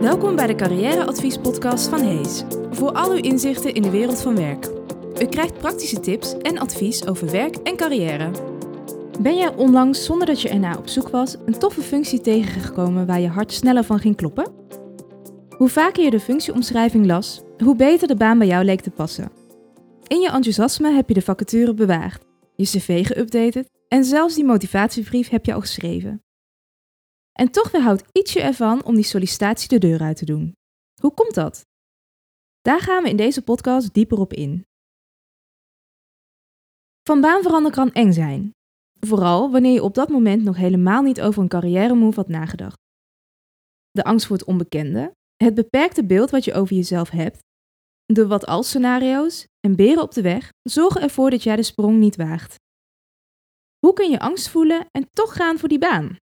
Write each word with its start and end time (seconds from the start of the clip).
Welkom 0.00 0.36
bij 0.36 0.46
de 0.46 0.54
carrièreadviespodcast 0.54 1.88
van 1.88 2.00
Hees. 2.00 2.44
Voor 2.70 2.92
al 2.92 3.10
uw 3.10 3.22
inzichten 3.22 3.74
in 3.74 3.82
de 3.82 3.90
wereld 3.90 4.20
van 4.22 4.36
werk. 4.36 4.70
U 5.22 5.26
krijgt 5.26 5.58
praktische 5.58 6.00
tips 6.00 6.36
en 6.38 6.58
advies 6.58 7.06
over 7.06 7.30
werk 7.30 7.56
en 7.56 7.76
carrière. 7.76 8.30
Ben 9.20 9.36
jij 9.36 9.54
onlangs, 9.54 10.04
zonder 10.04 10.26
dat 10.26 10.40
je 10.40 10.48
ernaar 10.48 10.78
op 10.78 10.88
zoek 10.88 11.08
was, 11.08 11.36
een 11.46 11.58
toffe 11.58 11.80
functie 11.80 12.20
tegengekomen 12.20 13.06
waar 13.06 13.20
je 13.20 13.28
hart 13.28 13.52
sneller 13.52 13.84
van 13.84 13.98
ging 13.98 14.16
kloppen? 14.16 14.52
Hoe 15.56 15.68
vaker 15.68 16.04
je 16.04 16.10
de 16.10 16.20
functieomschrijving 16.20 17.06
las, 17.06 17.42
hoe 17.64 17.76
beter 17.76 18.08
de 18.08 18.16
baan 18.16 18.38
bij 18.38 18.46
jou 18.46 18.64
leek 18.64 18.80
te 18.80 18.90
passen. 18.90 19.30
In 20.06 20.20
je 20.20 20.30
enthousiasme 20.30 20.92
heb 20.92 21.08
je 21.08 21.14
de 21.14 21.22
vacature 21.22 21.74
bewaard, 21.74 22.24
je 22.56 22.64
cv 22.64 23.06
geüpdated 23.06 23.70
en 23.88 24.04
zelfs 24.04 24.34
die 24.34 24.44
motivatiebrief 24.44 25.28
heb 25.28 25.44
je 25.44 25.54
al 25.54 25.60
geschreven. 25.60 26.22
En 27.40 27.50
toch 27.50 27.70
weerhoudt 27.70 28.04
ietsje 28.12 28.40
ervan 28.40 28.84
om 28.84 28.94
die 28.94 29.04
sollicitatie 29.04 29.68
de 29.68 29.78
deur 29.78 30.00
uit 30.00 30.16
te 30.16 30.24
doen. 30.24 30.52
Hoe 31.00 31.14
komt 31.14 31.34
dat? 31.34 31.66
Daar 32.60 32.80
gaan 32.80 33.02
we 33.02 33.08
in 33.08 33.16
deze 33.16 33.42
podcast 33.42 33.94
dieper 33.94 34.18
op 34.18 34.32
in. 34.32 34.66
Van 37.02 37.20
baan 37.20 37.42
veranderen 37.42 37.76
kan 37.76 37.92
eng 37.92 38.12
zijn. 38.12 38.50
Vooral 39.00 39.50
wanneer 39.50 39.72
je 39.72 39.82
op 39.82 39.94
dat 39.94 40.08
moment 40.08 40.42
nog 40.42 40.56
helemaal 40.56 41.02
niet 41.02 41.20
over 41.20 41.42
een 41.42 41.48
carrière 41.48 41.94
move 41.94 42.20
had 42.20 42.28
nagedacht. 42.28 42.78
De 43.90 44.04
angst 44.04 44.26
voor 44.26 44.36
het 44.36 44.46
onbekende, 44.46 45.14
het 45.36 45.54
beperkte 45.54 46.04
beeld 46.04 46.30
wat 46.30 46.44
je 46.44 46.54
over 46.54 46.76
jezelf 46.76 47.10
hebt, 47.10 47.38
de 48.04 48.26
wat-als 48.26 48.68
scenario's 48.68 49.46
en 49.60 49.76
beren 49.76 50.02
op 50.02 50.12
de 50.12 50.22
weg 50.22 50.52
zorgen 50.62 51.00
ervoor 51.00 51.30
dat 51.30 51.42
jij 51.42 51.56
de 51.56 51.62
sprong 51.62 51.98
niet 51.98 52.16
waagt. 52.16 52.54
Hoe 53.78 53.92
kun 53.92 54.10
je 54.10 54.20
angst 54.20 54.48
voelen 54.48 54.86
en 54.90 55.08
toch 55.10 55.34
gaan 55.34 55.58
voor 55.58 55.68
die 55.68 55.78
baan? 55.78 56.16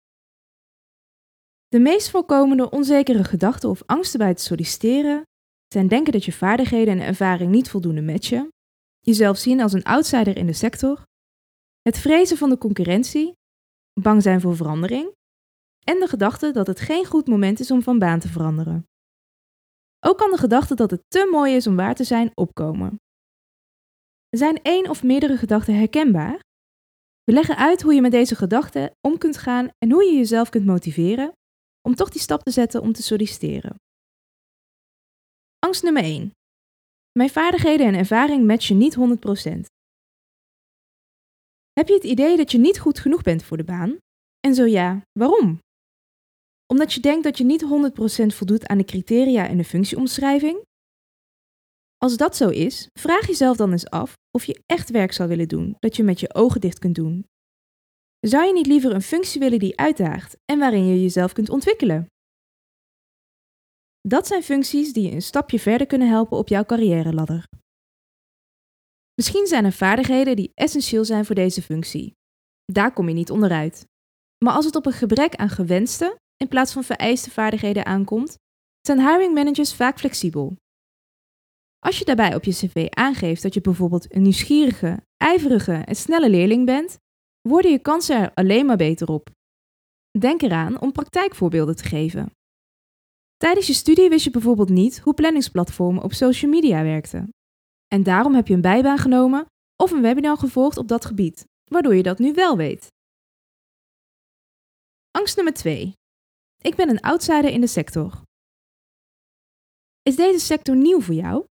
De 1.75 1.81
meest 1.81 2.11
voorkomende 2.11 2.71
onzekere 2.71 3.25
gedachten 3.25 3.69
of 3.71 3.83
angsten 3.87 4.19
bij 4.19 4.29
het 4.29 4.41
solliciteren 4.41 5.23
zijn 5.69 5.89
denken 5.89 6.13
dat 6.13 6.25
je 6.25 6.33
vaardigheden 6.33 7.01
en 7.01 7.07
ervaring 7.07 7.51
niet 7.51 7.71
voldoende 7.71 8.03
matchen, 8.03 8.49
jezelf 9.01 9.37
zien 9.37 9.61
als 9.61 9.73
een 9.73 9.83
outsider 9.83 10.37
in 10.37 10.47
de 10.47 10.53
sector, 10.53 11.03
het 11.83 11.99
vrezen 11.99 12.37
van 12.37 12.49
de 12.49 12.59
concurrentie, 12.59 13.33
bang 14.01 14.23
zijn 14.23 14.41
voor 14.41 14.57
verandering 14.57 15.13
en 15.85 16.01
de 16.01 16.07
gedachte 16.07 16.51
dat 16.51 16.67
het 16.67 16.81
geen 16.81 17.05
goed 17.05 17.27
moment 17.27 17.61
is 17.61 17.71
om 17.71 17.83
van 17.83 17.99
baan 17.99 18.21
te 18.21 18.29
veranderen. 18.29 18.87
Ook 20.01 20.19
kan 20.19 20.31
de 20.31 20.39
gedachte 20.39 20.75
dat 20.75 20.91
het 20.91 21.03
te 21.09 21.29
mooi 21.31 21.55
is 21.55 21.67
om 21.67 21.77
waar 21.77 21.95
te 21.95 22.05
zijn 22.05 22.31
opkomen. 22.35 23.01
Zijn 24.31 24.63
één 24.63 24.91
of 24.91 25.03
meerdere 25.03 25.37
gedachten 25.37 25.77
herkenbaar? 25.77 26.41
We 27.25 27.33
leggen 27.33 27.57
uit 27.57 27.83
hoe 27.83 27.95
je 27.95 28.01
met 28.01 28.13
deze 28.13 28.35
gedachten 28.35 28.91
om 29.01 29.19
kunt 29.19 29.37
gaan 29.37 29.69
en 29.79 29.91
hoe 29.91 30.05
je 30.05 30.17
jezelf 30.17 30.49
kunt 30.49 30.65
motiveren 30.67 31.33
om 31.89 31.95
toch 31.95 32.09
die 32.09 32.21
stap 32.21 32.43
te 32.43 32.51
zetten 32.51 32.81
om 32.83 32.93
te 32.93 33.03
solliciteren. 33.03 33.75
Angst 35.59 35.83
nummer 35.83 36.03
1. 36.03 36.31
Mijn 37.13 37.31
vaardigheden 37.31 37.87
en 37.87 37.95
ervaring 37.95 38.47
matchen 38.47 38.79
niet 38.79 38.97
100%. 38.97 39.01
Heb 41.73 41.89
je 41.89 41.95
het 41.95 42.05
idee 42.05 42.37
dat 42.37 42.53
je 42.53 42.59
niet 42.59 42.79
goed 42.81 42.99
genoeg 42.99 43.23
bent 43.23 43.43
voor 43.43 43.57
de 43.57 43.65
baan? 43.65 43.97
En 44.41 44.55
zo 44.55 44.65
ja, 44.65 45.03
waarom? 45.19 45.59
Omdat 46.67 46.93
je 46.93 47.01
denkt 47.01 47.25
dat 47.25 47.39
je 47.39 47.45
niet 47.45 47.65
100% 47.65 47.67
voldoet 48.37 48.67
aan 48.67 48.79
de 48.79 48.85
criteria 48.85 49.47
in 49.47 49.57
de 49.57 49.65
functieomschrijving? 49.65 50.63
Als 51.97 52.17
dat 52.17 52.37
zo 52.37 52.49
is, 52.49 52.89
vraag 52.99 53.27
jezelf 53.27 53.57
dan 53.57 53.73
eens 53.73 53.91
af 53.91 54.13
of 54.31 54.45
je 54.45 54.63
echt 54.67 54.91
werk 54.91 55.13
zou 55.13 55.29
willen 55.29 55.49
doen 55.49 55.77
dat 55.79 55.97
je 55.97 56.03
met 56.03 56.21
je 56.21 56.35
ogen 56.35 56.61
dicht 56.61 56.79
kunt 56.79 56.95
doen 56.95 57.27
zou 58.29 58.47
je 58.47 58.53
niet 58.53 58.67
liever 58.67 58.95
een 58.95 59.03
functie 59.03 59.41
willen 59.41 59.59
die 59.59 59.79
uitdaagt 59.79 60.37
en 60.45 60.59
waarin 60.59 60.87
je 60.87 61.03
jezelf 61.03 61.33
kunt 61.33 61.51
ontwikkelen? 61.51 62.07
Dat 64.01 64.27
zijn 64.27 64.43
functies 64.43 64.93
die 64.93 65.07
je 65.07 65.13
een 65.13 65.23
stapje 65.23 65.61
verder 65.61 65.87
kunnen 65.87 66.09
helpen 66.09 66.39
op 66.39 66.49
jouw 66.49 66.65
carrière-ladder. 66.65 67.47
Misschien 69.15 69.47
zijn 69.47 69.65
er 69.65 69.73
vaardigheden 69.73 70.37
die 70.37 70.51
essentieel 70.55 71.05
zijn 71.05 71.25
voor 71.25 71.35
deze 71.35 71.63
functie. 71.63 72.15
Daar 72.73 72.93
kom 72.93 73.09
je 73.09 73.15
niet 73.15 73.31
onderuit. 73.31 73.87
Maar 74.45 74.55
als 74.55 74.65
het 74.65 74.77
op 74.77 74.87
een 74.87 74.93
gebrek 74.93 75.35
aan 75.35 75.49
gewenste 75.49 76.19
in 76.37 76.49
plaats 76.49 76.73
van 76.73 76.85
vereiste 76.85 77.31
vaardigheden 77.31 77.87
aankomt, 77.87 78.37
zijn 78.81 79.01
hiring 79.01 79.35
managers 79.35 79.75
vaak 79.75 79.99
flexibel. 79.99 80.57
Als 81.79 81.99
je 81.99 82.05
daarbij 82.05 82.35
op 82.35 82.45
je 82.45 82.51
cv 82.51 82.87
aangeeft 82.91 83.43
dat 83.43 83.55
je 83.55 83.61
bijvoorbeeld 83.61 84.15
een 84.15 84.23
nieuwsgierige, 84.23 85.03
ijverige 85.17 85.73
en 85.73 85.97
snelle 85.97 86.31
leerling 86.31 86.67
bent, 86.67 86.99
worden 87.49 87.71
je 87.71 87.79
kansen 87.79 88.17
er 88.17 88.35
alleen 88.35 88.67
maar 88.67 88.77
beter 88.77 89.09
op. 89.09 89.31
Denk 90.19 90.43
eraan 90.43 90.81
om 90.81 90.93
praktijkvoorbeelden 90.93 91.77
te 91.77 91.85
geven. 91.85 92.31
Tijdens 93.37 93.67
je 93.67 93.73
studie 93.73 94.09
wist 94.09 94.25
je 94.25 94.31
bijvoorbeeld 94.31 94.69
niet 94.69 94.99
hoe 94.99 95.15
planningsplatformen 95.15 96.03
op 96.03 96.13
social 96.13 96.51
media 96.51 96.83
werkten. 96.83 97.29
En 97.89 98.03
daarom 98.03 98.35
heb 98.35 98.47
je 98.47 98.55
een 98.55 98.61
bijbaan 98.61 98.99
genomen 98.99 99.47
of 99.83 99.91
een 99.91 100.03
webinar 100.03 100.37
gevolgd 100.37 100.77
op 100.77 100.89
dat 100.89 101.05
gebied, 101.05 101.45
waardoor 101.71 101.95
je 101.95 102.03
dat 102.03 102.19
nu 102.19 102.33
wel 102.33 102.57
weet. 102.57 102.87
Angst 105.11 105.37
nummer 105.37 105.55
2. 105.55 105.93
Ik 106.59 106.75
ben 106.75 106.89
een 106.89 107.01
outsider 107.01 107.51
in 107.51 107.61
de 107.61 107.67
sector. 107.67 108.23
Is 110.03 110.17
deze 110.17 110.39
sector 110.39 110.77
nieuw 110.77 111.01
voor 111.01 111.15
jou? 111.15 111.45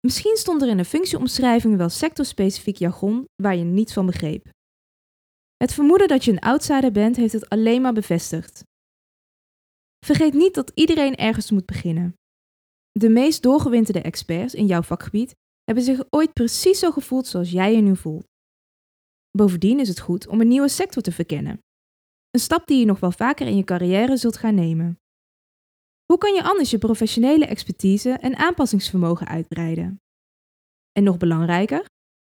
Misschien 0.00 0.36
stond 0.36 0.62
er 0.62 0.68
in 0.68 0.76
de 0.76 0.84
functieomschrijving 0.84 1.76
wel 1.76 1.88
sectorspecifiek 1.88 2.76
jargon 2.76 3.24
waar 3.42 3.56
je 3.56 3.64
niets 3.64 3.92
van 3.92 4.06
begreep. 4.06 4.50
Het 5.62 5.74
vermoeden 5.74 6.08
dat 6.08 6.24
je 6.24 6.32
een 6.32 6.38
outsider 6.38 6.92
bent 6.92 7.16
heeft 7.16 7.32
het 7.32 7.48
alleen 7.48 7.82
maar 7.82 7.92
bevestigd. 7.92 8.64
Vergeet 10.06 10.32
niet 10.32 10.54
dat 10.54 10.70
iedereen 10.74 11.14
ergens 11.16 11.50
moet 11.50 11.66
beginnen. 11.66 12.14
De 12.90 13.08
meest 13.08 13.42
doorgewinterde 13.42 14.00
experts 14.02 14.54
in 14.54 14.66
jouw 14.66 14.82
vakgebied 14.82 15.34
hebben 15.64 15.84
zich 15.84 16.04
ooit 16.10 16.32
precies 16.32 16.78
zo 16.78 16.90
gevoeld 16.90 17.26
zoals 17.26 17.50
jij 17.50 17.74
je 17.74 17.80
nu 17.80 17.96
voelt. 17.96 18.26
Bovendien 19.30 19.80
is 19.80 19.88
het 19.88 20.00
goed 20.00 20.26
om 20.26 20.40
een 20.40 20.48
nieuwe 20.48 20.68
sector 20.68 21.02
te 21.02 21.12
verkennen. 21.12 21.58
Een 22.30 22.40
stap 22.40 22.66
die 22.66 22.78
je 22.78 22.84
nog 22.84 23.00
wel 23.00 23.12
vaker 23.12 23.46
in 23.46 23.56
je 23.56 23.64
carrière 23.64 24.16
zult 24.16 24.36
gaan 24.36 24.54
nemen. 24.54 24.98
Hoe 26.04 26.18
kan 26.18 26.34
je 26.34 26.42
anders 26.42 26.70
je 26.70 26.78
professionele 26.78 27.46
expertise 27.46 28.10
en 28.10 28.36
aanpassingsvermogen 28.36 29.26
uitbreiden? 29.26 30.00
En 30.92 31.04
nog 31.04 31.16
belangrijker, 31.16 31.84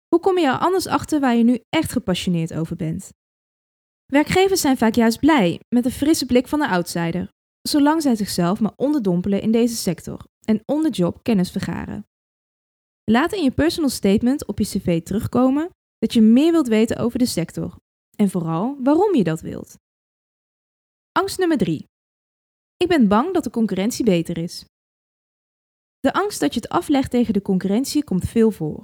hoe 0.08 0.20
kom 0.20 0.38
je 0.38 0.46
er 0.46 0.58
anders 0.58 0.86
achter 0.86 1.20
waar 1.20 1.34
je 1.34 1.44
nu 1.44 1.60
echt 1.68 1.92
gepassioneerd 1.92 2.54
over 2.54 2.76
bent? 2.76 3.18
Werkgevers 4.10 4.60
zijn 4.60 4.76
vaak 4.76 4.94
juist 4.94 5.18
blij 5.18 5.60
met 5.68 5.84
de 5.84 5.90
frisse 5.90 6.26
blik 6.26 6.48
van 6.48 6.58
de 6.58 6.68
outsider, 6.68 7.28
zolang 7.68 8.02
zij 8.02 8.14
zichzelf 8.14 8.60
maar 8.60 8.72
onderdompelen 8.76 9.42
in 9.42 9.52
deze 9.52 9.76
sector 9.76 10.26
en 10.44 10.62
on 10.64 10.82
the 10.82 10.90
job 10.90 11.22
kennis 11.22 11.50
vergaren. 11.50 12.06
Laat 13.04 13.32
in 13.32 13.42
je 13.42 13.50
personal 13.50 13.90
statement 13.90 14.46
op 14.46 14.58
je 14.58 14.64
cv 14.64 15.02
terugkomen 15.02 15.68
dat 15.98 16.12
je 16.12 16.20
meer 16.20 16.52
wilt 16.52 16.68
weten 16.68 16.96
over 16.96 17.18
de 17.18 17.26
sector 17.26 17.76
en 18.16 18.30
vooral 18.30 18.76
waarom 18.82 19.14
je 19.14 19.24
dat 19.24 19.40
wilt. 19.40 19.76
Angst 21.12 21.38
nummer 21.38 21.58
3. 21.58 21.86
Ik 22.76 22.88
ben 22.88 23.08
bang 23.08 23.34
dat 23.34 23.44
de 23.44 23.50
concurrentie 23.50 24.04
beter 24.04 24.38
is. 24.38 24.64
De 26.00 26.12
angst 26.12 26.40
dat 26.40 26.54
je 26.54 26.60
het 26.60 26.68
aflegt 26.68 27.10
tegen 27.10 27.32
de 27.32 27.42
concurrentie 27.42 28.04
komt 28.04 28.28
veel 28.28 28.50
voor. 28.50 28.82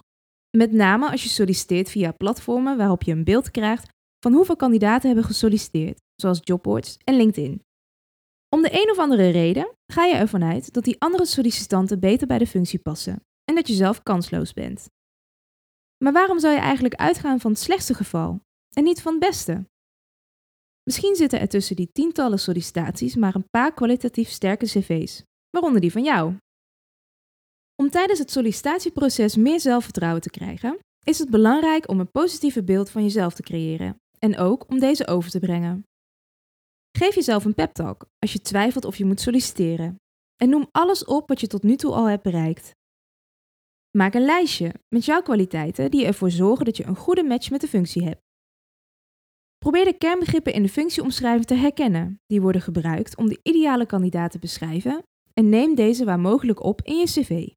Met 0.56 0.72
name 0.72 1.10
als 1.10 1.22
je 1.22 1.28
solliciteert 1.28 1.90
via 1.90 2.12
platformen 2.12 2.76
waarop 2.76 3.02
je 3.02 3.12
een 3.12 3.24
beeld 3.24 3.50
krijgt 3.50 3.94
van 4.26 4.34
hoeveel 4.34 4.56
kandidaten 4.56 5.06
hebben 5.06 5.24
gesolliciteerd, 5.24 6.02
zoals 6.14 6.40
jobboards 6.42 6.96
en 7.04 7.16
LinkedIn. 7.16 7.62
Om 8.48 8.62
de 8.62 8.82
een 8.82 8.90
of 8.90 8.98
andere 8.98 9.28
reden 9.28 9.74
ga 9.92 10.04
je 10.04 10.14
ervan 10.14 10.44
uit 10.44 10.72
dat 10.72 10.84
die 10.84 11.00
andere 11.00 11.26
sollicitanten 11.26 12.00
beter 12.00 12.26
bij 12.26 12.38
de 12.38 12.46
functie 12.46 12.78
passen 12.78 13.20
en 13.44 13.54
dat 13.54 13.68
je 13.68 13.74
zelf 13.74 14.02
kansloos 14.02 14.52
bent. 14.52 14.88
Maar 16.04 16.12
waarom 16.12 16.38
zou 16.38 16.54
je 16.54 16.60
eigenlijk 16.60 16.94
uitgaan 16.94 17.40
van 17.40 17.50
het 17.50 17.60
slechtste 17.60 17.94
geval 17.94 18.40
en 18.76 18.84
niet 18.84 19.02
van 19.02 19.12
het 19.12 19.20
beste? 19.20 19.66
Misschien 20.82 21.16
zitten 21.16 21.40
er 21.40 21.48
tussen 21.48 21.76
die 21.76 21.92
tientallen 21.92 22.38
sollicitaties 22.38 23.16
maar 23.16 23.34
een 23.34 23.48
paar 23.50 23.74
kwalitatief 23.74 24.28
sterke 24.28 24.66
cv's, 24.66 25.22
waaronder 25.50 25.80
die 25.80 25.92
van 25.92 26.04
jou. 26.04 26.36
Om 27.82 27.90
tijdens 27.90 28.18
het 28.18 28.30
sollicitatieproces 28.30 29.36
meer 29.36 29.60
zelfvertrouwen 29.60 30.22
te 30.22 30.30
krijgen, 30.30 30.78
is 31.04 31.18
het 31.18 31.30
belangrijk 31.30 31.88
om 31.88 32.00
een 32.00 32.10
positieve 32.10 32.64
beeld 32.64 32.90
van 32.90 33.02
jezelf 33.02 33.34
te 33.34 33.42
creëren 33.42 33.96
en 34.18 34.38
ook 34.38 34.70
om 34.70 34.78
deze 34.78 35.06
over 35.06 35.30
te 35.30 35.38
brengen. 35.38 35.84
Geef 36.98 37.14
jezelf 37.14 37.44
een 37.44 37.54
pep 37.54 37.72
talk 37.72 38.06
als 38.18 38.32
je 38.32 38.40
twijfelt 38.40 38.84
of 38.84 38.96
je 38.96 39.04
moet 39.04 39.20
solliciteren 39.20 39.96
en 40.36 40.48
noem 40.48 40.68
alles 40.72 41.04
op 41.04 41.28
wat 41.28 41.40
je 41.40 41.46
tot 41.46 41.62
nu 41.62 41.76
toe 41.76 41.92
al 41.92 42.08
hebt 42.08 42.22
bereikt. 42.22 42.74
Maak 43.96 44.14
een 44.14 44.24
lijstje 44.24 44.74
met 44.88 45.04
jouw 45.04 45.22
kwaliteiten 45.22 45.90
die 45.90 46.06
ervoor 46.06 46.30
zorgen 46.30 46.64
dat 46.64 46.76
je 46.76 46.84
een 46.84 46.96
goede 46.96 47.22
match 47.22 47.50
met 47.50 47.60
de 47.60 47.68
functie 47.68 48.04
hebt. 48.04 48.20
Probeer 49.58 49.84
de 49.84 49.98
kernbegrippen 49.98 50.52
in 50.52 50.62
de 50.62 50.68
functieomschrijving 50.68 51.44
te 51.44 51.54
herkennen, 51.54 52.20
die 52.26 52.40
worden 52.40 52.60
gebruikt 52.60 53.16
om 53.16 53.28
de 53.28 53.40
ideale 53.42 53.86
kandidaat 53.86 54.30
te 54.30 54.38
beschrijven, 54.38 55.02
en 55.32 55.48
neem 55.48 55.74
deze 55.74 56.04
waar 56.04 56.20
mogelijk 56.20 56.62
op 56.62 56.82
in 56.82 56.96
je 56.96 57.04
cv. 57.04 57.48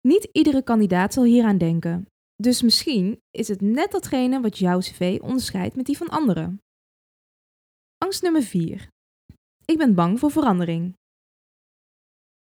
Niet 0.00 0.28
iedere 0.32 0.62
kandidaat 0.62 1.12
zal 1.12 1.24
hieraan 1.24 1.58
denken, 1.58 2.06
dus 2.36 2.62
misschien 2.62 3.20
is 3.30 3.48
het 3.48 3.60
net 3.60 3.90
datgene 3.90 4.40
wat 4.40 4.58
jouw 4.58 4.78
cv 4.78 5.18
onderscheidt 5.22 5.76
met 5.76 5.86
die 5.86 5.96
van 5.96 6.08
anderen. 6.08 6.60
Angst 7.98 8.22
nummer 8.22 8.42
4. 8.42 8.88
Ik 9.64 9.78
ben 9.78 9.94
bang 9.94 10.18
voor 10.18 10.30
verandering. 10.30 10.96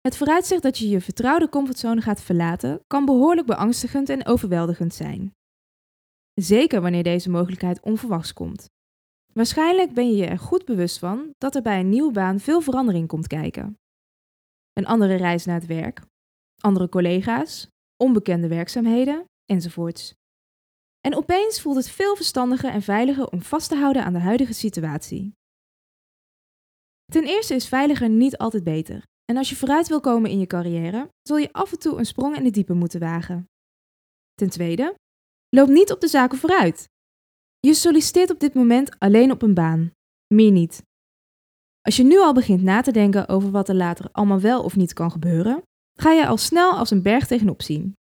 Het 0.02 0.18
vooruitzicht 0.18 0.62
dat 0.62 0.78
je 0.78 0.90
je 0.90 1.02
vertrouwde 1.02 1.50
comfortzone 1.50 2.02
gaat 2.02 2.22
verlaten 2.22 2.81
kan 2.88 3.06
behoorlijk 3.06 3.48
beangstigend 3.48 4.10
en 4.10 4.26
overweldigend 4.26 4.94
zijn. 4.94 5.34
Zeker 6.34 6.81
wanneer 6.81 7.04
deze 7.04 7.30
mogelijkheid 7.30 7.81
onverwachts 7.81 8.34
komt. 8.34 8.66
Waarschijnlijk 9.34 9.94
ben 9.94 10.10
je 10.10 10.16
je 10.16 10.26
er 10.26 10.40
goed 10.40 10.66
bewust 10.66 11.00
van 11.00 11.34
dat 11.38 11.56
er 11.56 11.62
bij 11.62 11.80
een 11.80 11.90
nieuwe 11.90 12.12
baan 12.12 12.40
veel 12.40 12.62
verandering 12.62 13.08
komt 13.08 13.28
kijken. 13.28 13.78
Een 14.74 14.86
andere 14.86 15.16
reis 15.16 15.46
naar 15.46 15.60
het 15.60 15.66
werk, 15.66 16.02
andere 16.62 16.90
collega's, 16.90 17.68
onbekende 17.98 18.48
werkzaamheden 18.48 19.26
enzovoorts. 19.50 20.13
En 21.01 21.16
opeens 21.16 21.62
voelt 21.62 21.75
het 21.75 21.90
veel 21.90 22.16
verstandiger 22.16 22.69
en 22.69 22.81
veiliger 22.81 23.30
om 23.30 23.42
vast 23.42 23.69
te 23.69 23.75
houden 23.75 24.04
aan 24.04 24.13
de 24.13 24.19
huidige 24.19 24.54
situatie. 24.54 25.38
Ten 27.06 27.24
eerste 27.24 27.56
is 27.56 27.68
veiliger 27.68 28.10
niet 28.10 28.38
altijd 28.38 28.63
beter. 28.63 29.04
En 29.25 29.38
als 29.38 29.50
je 29.50 29.56
vooruit 29.56 29.88
wil 29.88 30.00
komen 30.00 30.30
in 30.30 30.40
je 30.40 30.48
carrière, 30.48 31.10
zul 31.22 31.38
je 31.38 31.54
af 31.54 31.72
en 31.72 31.80
toe 31.80 31.98
een 31.98 32.06
sprong 32.06 32.36
in 32.36 32.44
de 32.44 32.50
diepe 32.50 32.74
moeten 32.74 33.00
wagen. 33.00 33.50
Ten 34.34 34.50
tweede, 34.50 34.96
loop 35.50 35.68
niet 35.68 35.92
op 35.92 36.02
de 36.02 36.07
zaken 36.07 36.38
vooruit. 36.38 36.90
Je 37.60 37.74
solliciteert 37.74 38.30
op 38.30 38.40
dit 38.40 38.54
moment 38.54 39.00
alleen 39.00 39.31
op 39.31 39.42
een 39.42 39.54
baan, 39.54 39.92
meer 40.34 40.52
niet. 40.52 40.84
Als 41.81 41.95
je 41.95 42.04
nu 42.04 42.19
al 42.19 42.34
begint 42.34 42.62
na 42.62 42.81
te 42.81 42.92
denken 42.92 43.28
over 43.28 43.52
wat 43.52 43.69
er 43.69 43.75
later 43.75 44.10
allemaal 44.12 44.40
wel 44.40 44.63
of 44.63 44.75
niet 44.75 44.94
kan 44.94 45.12
gebeuren, 45.12 45.62
ga 45.94 46.12
je 46.12 46.28
al 46.28 46.38
snel 46.38 46.72
als 46.72 46.92
een 46.92 47.02
berg 47.02 47.28
tegenop 47.28 47.62
zien. 47.62 47.98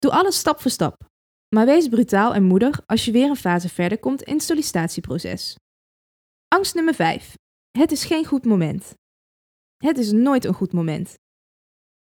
Doe 0.00 0.10
alles 0.10 0.38
stap 0.38 0.60
voor 0.60 0.70
stap, 0.70 1.08
maar 1.54 1.66
wees 1.66 1.88
brutaal 1.88 2.34
en 2.34 2.42
moedig 2.42 2.82
als 2.86 3.04
je 3.04 3.12
weer 3.12 3.28
een 3.28 3.36
fase 3.36 3.68
verder 3.68 3.98
komt 3.98 4.22
in 4.22 4.34
het 4.34 4.42
sollicitatieproces. 4.42 5.56
Angst 6.48 6.74
nummer 6.74 6.94
5. 6.94 7.34
Het 7.78 7.92
is 7.92 8.04
geen 8.04 8.24
goed 8.24 8.44
moment. 8.44 8.94
Het 9.76 9.98
is 9.98 10.12
nooit 10.12 10.44
een 10.44 10.54
goed 10.54 10.72
moment. 10.72 11.14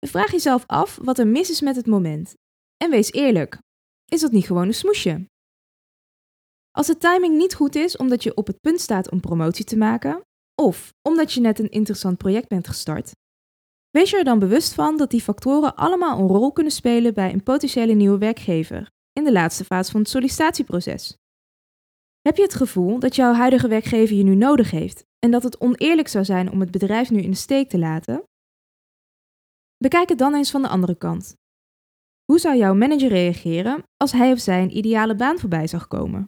Vraag 0.07 0.31
jezelf 0.31 0.65
af 0.67 0.97
wat 1.03 1.19
er 1.19 1.27
mis 1.27 1.51
is 1.51 1.61
met 1.61 1.77
het 1.77 1.87
moment. 1.87 2.35
En 2.77 2.91
wees 2.91 3.13
eerlijk. 3.13 3.59
Is 4.05 4.21
dat 4.21 4.33
niet 4.33 4.47
gewoon 4.47 4.67
een 4.67 4.75
smoesje? 4.75 5.27
Als 6.71 6.87
de 6.87 6.99
timing 6.99 7.37
niet 7.37 7.55
goed 7.55 7.75
is 7.75 7.97
omdat 7.97 8.23
je 8.23 8.35
op 8.35 8.47
het 8.47 8.61
punt 8.61 8.81
staat 8.81 9.11
om 9.11 9.21
promotie 9.21 9.65
te 9.65 9.77
maken, 9.77 10.21
of 10.63 10.93
omdat 11.09 11.33
je 11.33 11.41
net 11.41 11.59
een 11.59 11.71
interessant 11.71 12.19
project 12.19 12.49
bent 12.49 12.69
gestart, 12.69 13.13
wees 13.91 14.11
je 14.11 14.17
er 14.17 14.25
dan 14.25 14.39
bewust 14.39 14.75
van 14.75 14.97
dat 14.97 15.11
die 15.11 15.21
factoren 15.21 15.77
allemaal 15.77 16.19
een 16.19 16.27
rol 16.27 16.53
kunnen 16.53 16.73
spelen 16.73 17.15
bij 17.15 17.33
een 17.33 17.43
potentiële 17.43 17.93
nieuwe 17.93 18.19
werkgever 18.19 18.91
in 19.13 19.25
de 19.25 19.33
laatste 19.33 19.65
fase 19.65 19.91
van 19.91 20.01
het 20.01 20.11
sollicitatieproces. 20.11 21.19
Heb 22.21 22.37
je 22.37 22.43
het 22.43 22.55
gevoel 22.55 22.99
dat 22.99 23.15
jouw 23.15 23.33
huidige 23.33 23.69
werkgever 23.69 24.17
je 24.17 24.23
nu 24.23 24.35
nodig 24.35 24.71
heeft 24.71 25.05
en 25.19 25.31
dat 25.31 25.43
het 25.43 25.61
oneerlijk 25.61 26.09
zou 26.09 26.25
zijn 26.25 26.51
om 26.51 26.61
het 26.61 26.71
bedrijf 26.71 27.11
nu 27.11 27.21
in 27.21 27.31
de 27.31 27.37
steek 27.37 27.69
te 27.69 27.79
laten? 27.79 28.23
Bekijk 29.77 30.09
het 30.09 30.19
dan 30.19 30.35
eens 30.35 30.51
van 30.51 30.63
de 30.63 30.69
andere 30.69 30.97
kant. 30.97 31.37
Hoe 32.25 32.39
zou 32.39 32.57
jouw 32.57 32.75
manager 32.75 33.09
reageren 33.09 33.83
als 33.97 34.13
hij 34.13 34.33
of 34.33 34.39
zij 34.39 34.63
een 34.63 34.77
ideale 34.77 35.17
baan 35.17 35.39
voorbij 35.39 35.67
zag 35.67 35.89
komen? 35.89 36.27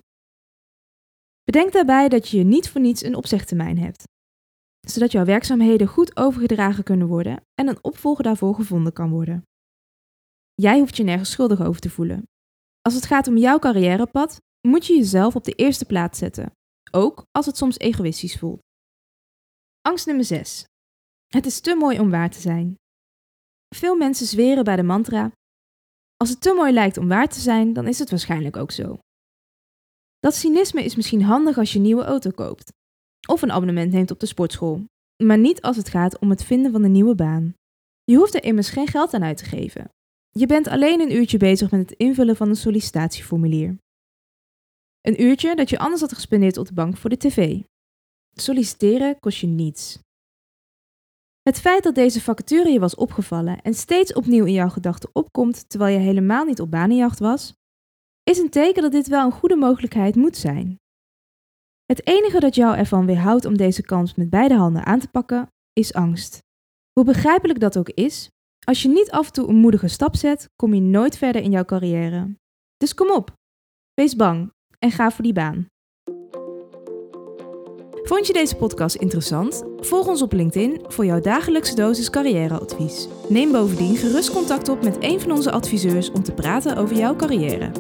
Bedenk 1.44 1.72
daarbij 1.72 2.08
dat 2.08 2.28
je 2.28 2.44
niet 2.44 2.70
voor 2.70 2.80
niets 2.80 3.02
een 3.02 3.14
opzegtermijn 3.14 3.78
hebt, 3.78 4.04
zodat 4.86 5.12
jouw 5.12 5.24
werkzaamheden 5.24 5.86
goed 5.86 6.16
overgedragen 6.16 6.84
kunnen 6.84 7.06
worden 7.06 7.44
en 7.54 7.68
een 7.68 7.84
opvolger 7.84 8.24
daarvoor 8.24 8.54
gevonden 8.54 8.92
kan 8.92 9.10
worden. 9.10 9.46
Jij 10.54 10.78
hoeft 10.78 10.96
je 10.96 11.02
nergens 11.02 11.30
schuldig 11.30 11.60
over 11.60 11.80
te 11.80 11.90
voelen. 11.90 12.22
Als 12.80 12.94
het 12.94 13.06
gaat 13.06 13.26
om 13.26 13.36
jouw 13.36 13.58
carrièrepad, 13.58 14.40
moet 14.68 14.86
je 14.86 14.96
jezelf 14.96 15.36
op 15.36 15.44
de 15.44 15.52
eerste 15.52 15.84
plaats 15.84 16.18
zetten, 16.18 16.52
ook 16.90 17.24
als 17.30 17.46
het 17.46 17.56
soms 17.56 17.78
egoïstisch 17.78 18.38
voelt. 18.38 18.60
Angst 19.80 20.06
nummer 20.06 20.24
6. 20.24 20.64
Het 21.26 21.46
is 21.46 21.60
te 21.60 21.74
mooi 21.74 21.98
om 22.00 22.10
waar 22.10 22.30
te 22.30 22.40
zijn. 22.40 22.74
Veel 23.74 23.96
mensen 23.96 24.26
zweren 24.26 24.64
bij 24.64 24.76
de 24.76 24.82
mantra: 24.82 25.32
Als 26.16 26.28
het 26.28 26.40
te 26.40 26.52
mooi 26.54 26.72
lijkt 26.72 26.96
om 26.96 27.08
waar 27.08 27.28
te 27.28 27.40
zijn, 27.40 27.72
dan 27.72 27.86
is 27.86 27.98
het 27.98 28.10
waarschijnlijk 28.10 28.56
ook 28.56 28.70
zo. 28.70 28.98
Dat 30.18 30.34
cynisme 30.34 30.84
is 30.84 30.96
misschien 30.96 31.22
handig 31.22 31.58
als 31.58 31.72
je 31.72 31.78
een 31.78 31.84
nieuwe 31.84 32.04
auto 32.04 32.30
koopt 32.30 32.72
of 33.28 33.42
een 33.42 33.52
abonnement 33.52 33.92
neemt 33.92 34.10
op 34.10 34.20
de 34.20 34.26
sportschool, 34.26 34.84
maar 35.22 35.38
niet 35.38 35.62
als 35.62 35.76
het 35.76 35.88
gaat 35.88 36.18
om 36.18 36.30
het 36.30 36.44
vinden 36.44 36.72
van 36.72 36.82
een 36.82 36.92
nieuwe 36.92 37.14
baan. 37.14 37.54
Je 38.04 38.16
hoeft 38.16 38.34
er 38.34 38.44
immers 38.44 38.68
geen 38.68 38.86
geld 38.86 39.14
aan 39.14 39.24
uit 39.24 39.36
te 39.36 39.44
geven. 39.44 39.88
Je 40.30 40.46
bent 40.46 40.68
alleen 40.68 41.00
een 41.00 41.14
uurtje 41.14 41.38
bezig 41.38 41.70
met 41.70 41.80
het 41.80 41.98
invullen 41.98 42.36
van 42.36 42.48
een 42.48 42.56
sollicitatieformulier. 42.56 43.76
Een 45.00 45.22
uurtje 45.22 45.54
dat 45.54 45.70
je 45.70 45.78
anders 45.78 46.00
had 46.00 46.12
gespendeerd 46.12 46.56
op 46.56 46.66
de 46.66 46.74
bank 46.74 46.96
voor 46.96 47.10
de 47.10 47.16
tv. 47.16 47.60
Solliciteren 48.32 49.20
kost 49.20 49.38
je 49.38 49.46
niets. 49.46 49.98
Het 51.42 51.60
feit 51.60 51.82
dat 51.82 51.94
deze 51.94 52.20
vacature 52.20 52.70
je 52.70 52.80
was 52.80 52.94
opgevallen 52.94 53.62
en 53.62 53.74
steeds 53.74 54.12
opnieuw 54.12 54.44
in 54.44 54.52
jouw 54.52 54.68
gedachten 54.68 55.10
opkomt 55.12 55.68
terwijl 55.68 55.98
je 55.98 56.04
helemaal 56.04 56.44
niet 56.44 56.60
op 56.60 56.70
banenjacht 56.70 57.18
was, 57.18 57.54
is 58.22 58.38
een 58.38 58.50
teken 58.50 58.82
dat 58.82 58.92
dit 58.92 59.08
wel 59.08 59.24
een 59.24 59.32
goede 59.32 59.56
mogelijkheid 59.56 60.14
moet 60.14 60.36
zijn. 60.36 60.80
Het 61.92 62.06
enige 62.06 62.40
dat 62.40 62.54
jou 62.54 62.76
ervan 62.76 63.06
weerhoudt 63.06 63.44
om 63.44 63.56
deze 63.56 63.82
kans 63.82 64.14
met 64.14 64.30
beide 64.30 64.54
handen 64.54 64.86
aan 64.86 64.98
te 64.98 65.08
pakken, 65.08 65.48
is 65.72 65.94
angst. 65.94 66.38
Hoe 66.92 67.04
begrijpelijk 67.04 67.60
dat 67.60 67.78
ook 67.78 67.88
is, 67.88 68.28
als 68.64 68.82
je 68.82 68.88
niet 68.88 69.10
af 69.10 69.26
en 69.26 69.32
toe 69.32 69.48
een 69.48 69.54
moedige 69.54 69.88
stap 69.88 70.16
zet, 70.16 70.48
kom 70.56 70.74
je 70.74 70.80
nooit 70.80 71.18
verder 71.18 71.42
in 71.42 71.50
jouw 71.50 71.64
carrière. 71.64 72.36
Dus 72.76 72.94
kom 72.94 73.10
op, 73.10 73.32
wees 73.94 74.16
bang 74.16 74.52
en 74.78 74.90
ga 74.90 75.10
voor 75.10 75.24
die 75.24 75.32
baan. 75.32 75.66
Vond 78.02 78.26
je 78.26 78.32
deze 78.32 78.56
podcast 78.56 78.96
interessant? 78.96 79.64
Volg 79.76 80.06
ons 80.06 80.22
op 80.22 80.32
LinkedIn 80.32 80.84
voor 80.88 81.04
jouw 81.04 81.20
dagelijkse 81.20 81.74
dosis 81.74 82.10
carrièreadvies. 82.10 83.08
Neem 83.28 83.52
bovendien 83.52 83.96
gerust 83.96 84.32
contact 84.32 84.68
op 84.68 84.82
met 84.82 84.96
een 85.00 85.20
van 85.20 85.30
onze 85.30 85.50
adviseurs 85.50 86.10
om 86.10 86.22
te 86.22 86.32
praten 86.32 86.76
over 86.76 86.96
jouw 86.96 87.16
carrière. 87.16 87.70